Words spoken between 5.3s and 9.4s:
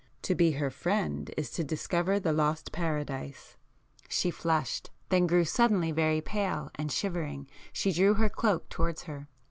suddenly very pale, and shivering, she drew her cloak towards her.